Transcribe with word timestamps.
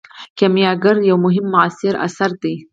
کیمیاګر 0.37 0.97
یو 1.09 1.17
مهم 1.25 1.45
معاصر 1.53 1.93
اثر 2.07 2.31
دی. 2.41 2.55